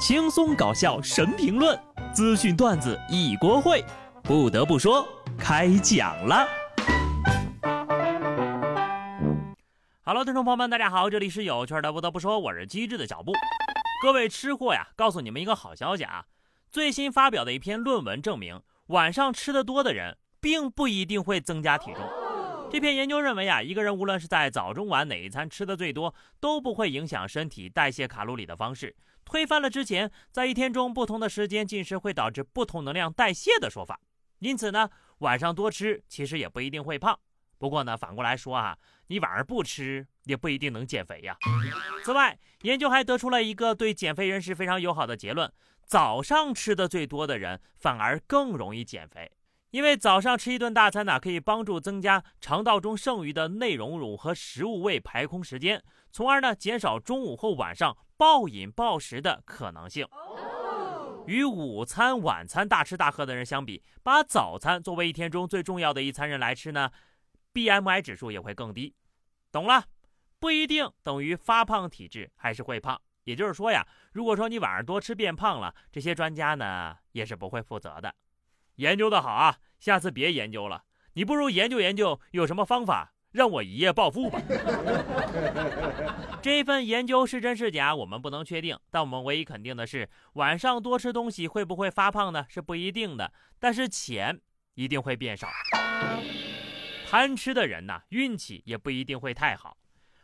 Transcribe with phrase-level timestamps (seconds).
[0.00, 1.78] 轻松搞笑神评论，
[2.14, 3.84] 资讯段子一锅烩。
[4.22, 5.06] 不得不说，
[5.38, 6.48] 开讲了。
[10.02, 11.92] Hello，听众朋友们，大家好，这里是有趣的。
[11.92, 13.34] 不得不说，我是机智的小布。
[14.02, 16.24] 各位吃货呀，告诉你们一个好消息啊！
[16.70, 22.02] 最新发表的一篇论文证明，晚上吃的多的人，并不一定会增加体重。
[22.72, 28.94] 这篇研究认为啊，一个人无论是在早中晚哪一餐吃的最多，都不会影响身体代谢卡路里的方式。
[29.24, 33.98] 推翻了之前在一天中不同的时间进食会导致不同能量代谢的说法，
[34.38, 37.18] 因此呢，晚上多吃其实也不一定会胖。
[37.58, 38.78] 不过呢，反过来说啊，
[39.08, 41.36] 你晚上不吃也不一定能减肥呀。
[42.04, 45.52] 此外，研究还得出了一个对减肥人士非常友好的结论：
[45.84, 49.30] 早上吃的最多的人反而更容易减肥，
[49.70, 57.96] 因为早上吃一顿大餐呢，可以帮助增加肠道中剩余的内容物和食物胃排空时间，从而呢减少中午或晚上。
[58.16, 60.06] 暴饮暴食的可能性，
[61.26, 66.90] 与午餐、晚餐大吃大喝的人相比，把早餐作为一天中最重要的一餐人来吃呢
[67.54, 68.94] ，BMI 指数也会更低。
[69.50, 69.84] 懂了？
[70.38, 73.00] 不一定等于发胖体质，还是会胖。
[73.24, 78.14] 也就是说呀，如果说你晚上多吃变胖了，这些专家呢也是不会负责的。
[78.80, 83.12] 研究的好啊，下次别研究了，你不如研究研究有什么方法。
[83.32, 84.40] 让我一夜暴富吧！
[86.42, 88.76] 这份研究是真是假，我们不能确定。
[88.90, 92.44] 但我们唯一肯定的是，晚上多吃东西会不会发胖呢？
[92.48, 93.32] 是不一定的。
[93.60, 94.40] 但是钱
[94.74, 95.46] 一定会变少。
[97.08, 99.76] 贪吃的人呐，运气也不一定会太好。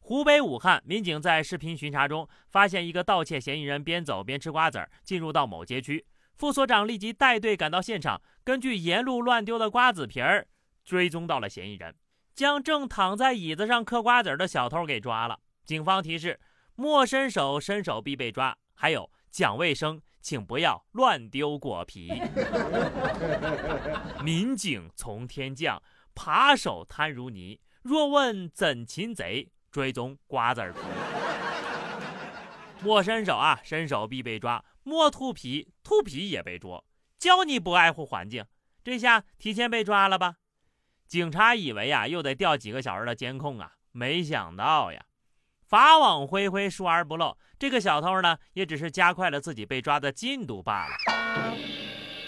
[0.00, 6.04] 湖北武汉民警在视频巡查中，发现一个盗窃嫌疑人边走边吃瓜子儿，进入到某街区。
[6.38, 10.46] 副所长立即带队赶到现场，根据沿路乱丢的瓜子皮儿，
[10.84, 11.94] 追踪到了嫌疑人。
[12.32, 15.40] 将正躺在椅子上嗑瓜子的小偷给抓了。
[15.64, 16.38] 警方提示：
[16.76, 18.56] 莫伸手，伸手必被抓。
[18.74, 22.22] 还有讲卫生，请不要乱丢果皮。
[24.22, 25.82] 民警从天降，
[26.14, 27.58] 扒手贪如泥。
[27.82, 30.78] 若问怎擒贼，追踪瓜子皮。
[32.80, 36.82] 莫伸手啊，伸手必被抓；摸兔皮，兔皮也被捉。
[37.18, 38.46] 教你不爱护环境，
[38.82, 40.36] 这下提前被抓了吧？
[41.06, 45.04] 警察以为呀，又得调几个小时的监控啊，没想到呀，
[45.66, 47.36] 法网恢恢，疏而不漏。
[47.58, 50.94] 这个小偷呢，也只是加快了自己被抓的进度罢了。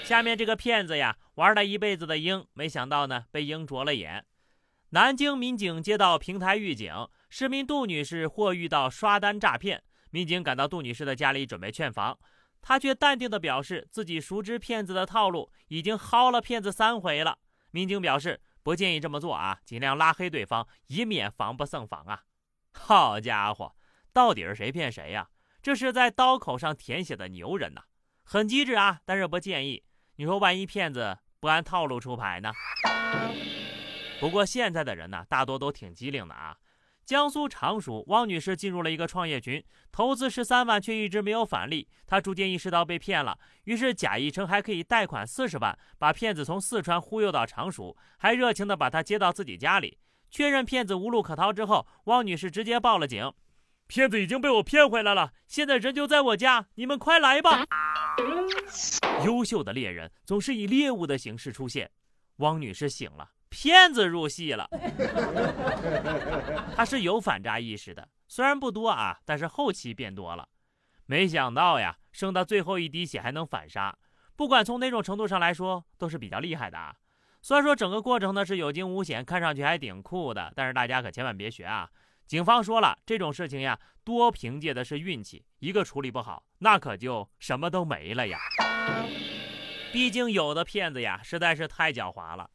[0.04, 4.27] 下面这个骗子呀，玩了一辈子的鹰，没想到呢，被鹰啄了眼。
[4.91, 6.92] 南京民警接到平台预警，
[7.31, 12.19] 市民杜女士或遇到刷单诈骗，民警赶到杜女士的家里准备劝防，
[12.62, 17.38] 他却淡定地表示自己熟知骗子的套路，已经薅了骗子三回了。
[17.71, 18.41] 民警表示。
[18.62, 22.25] 不建议这么做啊，尽量拉黑对方，以免防不胜防啊！
[22.75, 23.75] 好家伙，
[24.12, 25.31] 到底是谁骗谁呀？
[25.62, 27.81] 这是在刀口上舔血的牛人呐，
[28.22, 29.82] 很机智啊，但是不建议。
[30.16, 32.53] 你说万一骗子不按套路出牌呢？
[34.21, 36.54] 不过现在的人呢，大多都挺机灵的啊。
[37.10, 39.60] 江苏常熟，汪女士进入了一个创业群，
[39.91, 41.88] 投资十三万，却一直没有返利。
[42.06, 49.98] 她逐渐意识到被骗了，于是假意称还可以贷款四十万，把骗子从四川忽悠到常熟，还热情地把他接到自己家里。
[50.31, 53.28] 确认骗子无路可逃之后，汪女士直接报了警。
[53.88, 57.66] 骗子已经被我骗回来了，现在人就在我家，你们快来吧！
[59.27, 61.91] 优秀的猎人总是以猎物的形式出现。
[62.37, 63.28] 汪女士醒了。
[63.50, 64.69] 骗子入戏了，
[66.75, 70.49] 他是有反诈意识的，虽然不多啊，但是后期变多了。
[71.05, 73.99] 没想到呀，剩到最后一滴血还能反杀，
[74.37, 76.94] 不管从哪种程度上来说，都是比较厉害的啊。
[77.43, 81.91] 虽然说整个过程呢是有惊无险，看上去还挺酷的，但是大家可千万别学啊。
[82.27, 88.39] 警方说了，这种事情呀，多凭借的是运气，一个处理不好，那可就什么都没了呀。
[89.93, 92.49] 毕竟有的骗子呀，实在是太狡猾了。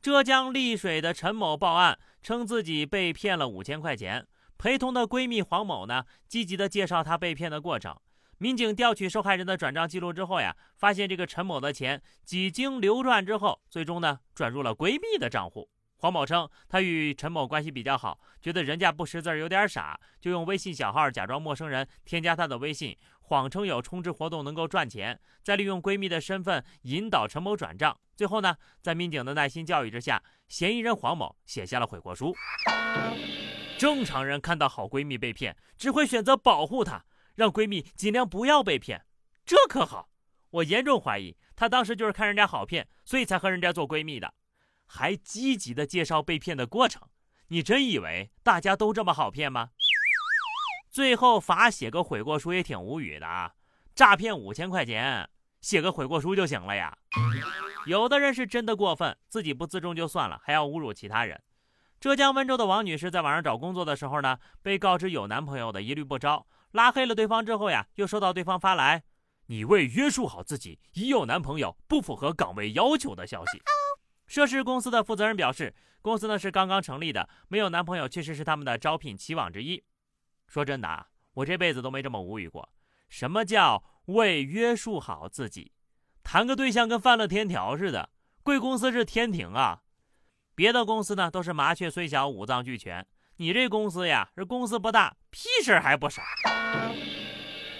[0.00, 4.26] 浙江丽水的陈某报案称自己被骗了五千块钱，
[4.56, 7.96] 陪同的闺蜜黄某呢，积极的介绍她被骗的过程。
[8.38, 15.68] 民警调取受害人的转账记录之后呀，发现这个陈某的钱几经流转之后，最终呢转入了闺蜜的账户。
[15.98, 27.98] 黄某称，她与陈某关系比较好，觉得人家不识字有点傻，就用微信小号假装陌生人，添加她的微信，谎称有充值活动能够赚钱，再利用闺蜜的身份引导陈某转账。
[28.14, 32.34] 最后呢，在民警的耐心教育之下，嫌疑人黄某写下了悔过书。
[33.78, 37.04] 正常人看到好闺蜜被骗，只会选择保护她，
[37.34, 39.04] 让闺蜜尽量不要被骗，
[39.44, 40.10] 这可好？
[40.50, 44.32] 我严重怀疑她当时就是看人家好骗，所以才和人家做闺蜜的。
[44.86, 47.08] 还积极的介绍被骗的过程，
[47.48, 49.70] 你真以为大家都这么好骗吗？
[50.90, 53.52] 最后罚写个悔过书也挺无语的啊！
[53.94, 55.28] 诈骗五千块钱，
[55.60, 56.96] 写个悔过书就行了呀。
[57.86, 61.40] 有的人是真的过分，自己不自重就算了，还要侮辱其他人。
[62.00, 69.04] 浙江温州的王女士在网上找工作的时候呢，被告知有男朋友的一律不招，拉黑了对方之后呀，又收到对方发来
[69.48, 73.62] “你未约束好自己，已有男朋友，不符合岗位要求”的消息。
[74.26, 79.82] 涉事公司的负责人表示，公司呢是刚刚成立的，没有男朋友确实是他们的招聘期望之一。
[80.48, 82.68] 说真的啊，我这辈子都没这么无语过。
[83.08, 85.72] 什么叫未约束好自己？
[86.22, 88.10] 谈个对象跟犯了天条似的。
[88.42, 89.82] 贵公司是天庭啊，
[90.54, 93.06] 别的公司呢都是麻雀虽小五脏俱全，
[93.36, 96.22] 你这公司呀是公司不大，屁事还不少。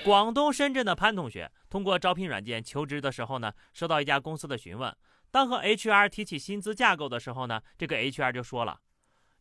[0.04, 4.96] 广东深圳的潘同学通过招聘软件求职的时候呢，收到一家公司的询问。
[5.36, 8.80] 当和 HR 提起薪资架构的时候呢，这个 HR 就说了：“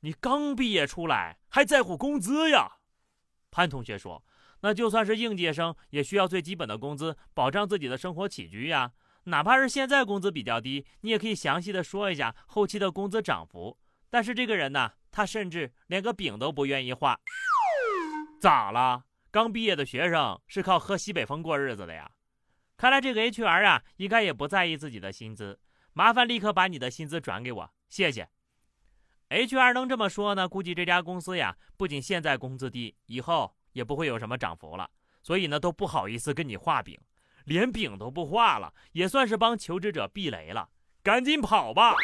[0.04, 2.80] 你刚毕业出来，还在乎工资呀？”
[3.50, 4.22] 潘同学说
[4.60, 8.92] ：“那就算是应届生，也需要最基本的工资，保障自己的生活起居呀。
[9.24, 13.80] 哪怕是现在工资比较低，你也可以详细的说一下后期的工资涨幅。
[14.10, 17.18] 但是这个人呢，他甚至连个饼都不愿意画。
[18.42, 19.06] 咋了？
[19.32, 22.12] 刚毕业的学生是靠喝西北风过日子的呀？
[22.76, 25.58] 看来这个 HR 啊，应该也不在意自己的薪资。
[25.98, 28.28] 麻烦立刻把你的薪资转给我，谢谢。
[29.30, 30.48] HR 能这么说呢？
[30.48, 34.90] 估计这家公司呀，不仅现在工资低，以后也不会有什么涨幅了，
[35.24, 37.00] 所以呢，都不好意思跟你画饼，
[37.46, 40.70] 连饼都不画了，也算是帮求职者避雷了。
[41.02, 41.96] 赶紧跑吧！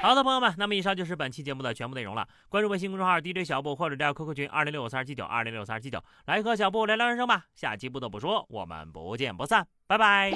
[0.00, 2.26] 好的，朋友们，那么以上就是本期节目的全部内容了。
[2.48, 7.44] 关注微信公众号 DJ 小布，或者加 QQ 群二零六五三二七九二零六三二七九，来和小布聊聊人生吧。
[7.54, 10.32] 下期不得不说，我们不见不散，拜拜。